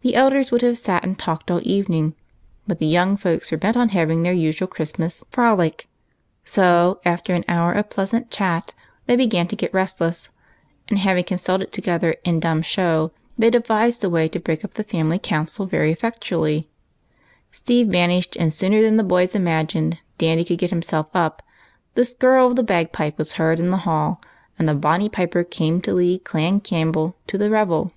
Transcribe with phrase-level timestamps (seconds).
[0.00, 2.14] The elders would have sat and talked all the even ing,
[2.66, 5.86] but the young folks were bent on having their usual Christmas frolic;
[6.46, 8.72] so, after an hour of pleasant chat,
[9.04, 10.30] they began to get restless,
[10.88, 14.64] and having consulted together in dumb show, they devised a way to very effectually break
[14.64, 15.68] up the family council.
[17.52, 21.42] Steve vanished, and, sooner than the boys imagined Dandy could get himself up,
[21.94, 24.22] the skirl of the bag pipe was heard in the hall,
[24.58, 27.92] and the bonny piper came to lead Clan Campbell to the revel.